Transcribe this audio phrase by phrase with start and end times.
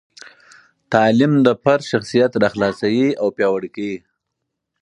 [0.93, 3.97] تعلیم د فرد شخصیت راخلاصوي او پیاوړي کوي.